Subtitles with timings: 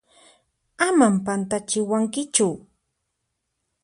[0.87, 2.47] Aman pantachiwankichu!